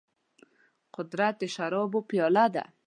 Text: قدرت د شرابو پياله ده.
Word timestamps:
قدرت 0.95 1.33
د 1.41 1.43
شرابو 1.55 1.99
پياله 2.09 2.45
ده. 2.55 2.63